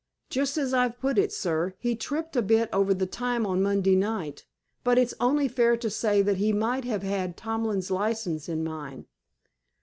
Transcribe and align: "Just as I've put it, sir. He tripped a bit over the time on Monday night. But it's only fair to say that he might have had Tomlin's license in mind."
"Just 0.31 0.57
as 0.57 0.73
I've 0.73 0.97
put 0.99 1.19
it, 1.19 1.31
sir. 1.31 1.75
He 1.77 1.95
tripped 1.95 2.35
a 2.35 2.41
bit 2.41 2.69
over 2.73 2.91
the 2.91 3.05
time 3.05 3.45
on 3.45 3.61
Monday 3.61 3.95
night. 3.95 4.47
But 4.83 4.97
it's 4.97 5.13
only 5.19 5.47
fair 5.47 5.77
to 5.77 5.91
say 5.91 6.23
that 6.23 6.37
he 6.37 6.51
might 6.51 6.85
have 6.85 7.03
had 7.03 7.37
Tomlin's 7.37 7.91
license 7.91 8.49
in 8.49 8.63
mind." 8.63 9.05